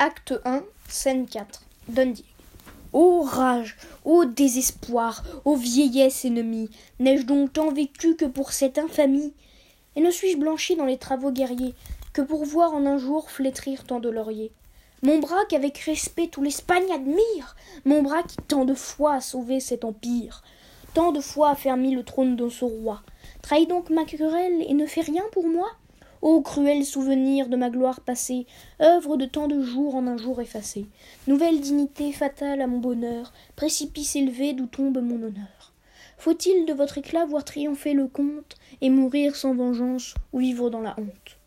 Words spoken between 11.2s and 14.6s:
guerriers que pour voir en un jour flétrir tant de lauriers?